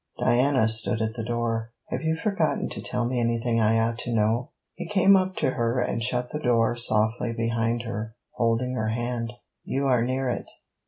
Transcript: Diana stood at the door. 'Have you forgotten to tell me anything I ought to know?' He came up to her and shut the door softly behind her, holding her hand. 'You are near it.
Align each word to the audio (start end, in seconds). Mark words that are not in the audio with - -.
Diana 0.17 0.67
stood 0.67 0.99
at 0.99 1.13
the 1.13 1.23
door. 1.23 1.73
'Have 1.89 2.01
you 2.01 2.15
forgotten 2.15 2.69
to 2.69 2.81
tell 2.81 3.05
me 3.05 3.19
anything 3.19 3.59
I 3.59 3.77
ought 3.77 3.99
to 3.99 4.11
know?' 4.11 4.49
He 4.73 4.87
came 4.87 5.15
up 5.15 5.35
to 5.35 5.51
her 5.51 5.79
and 5.79 6.01
shut 6.01 6.31
the 6.31 6.39
door 6.39 6.75
softly 6.75 7.33
behind 7.33 7.83
her, 7.83 8.15
holding 8.31 8.73
her 8.73 8.89
hand. 8.89 9.33
'You 9.63 9.85
are 9.85 10.01
near 10.03 10.27
it. 10.27 10.49